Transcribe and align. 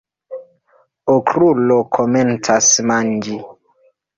Okrulo 1.15 1.77
komencas 1.99 2.73
manĝi. 2.93 3.39